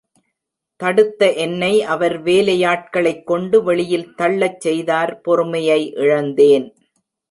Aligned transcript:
தடுத்த 0.79 1.33
என்னை, 1.33 1.83
அவர் 1.83 2.23
வேலையாட்களைக் 2.23 3.23
கொண்டு 3.23 3.63
வெளியில் 3.63 4.13
தள்ளச் 4.15 4.59
செய்தார் 4.59 5.21
பொறுமையை 5.21 5.81
இழந்தேன். 5.95 6.67